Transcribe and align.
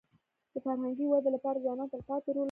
د 0.53 0.53
فرهنګي 0.63 1.05
ودي 1.07 1.29
لپاره 1.35 1.63
ځوانان 1.63 1.87
تلپاتې 1.91 2.29
رول 2.31 2.35
لري. 2.35 2.39